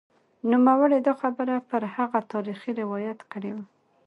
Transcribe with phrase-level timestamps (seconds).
[0.49, 3.63] نوموړي دا خبره پر هغه تاریخي روایت کړې وه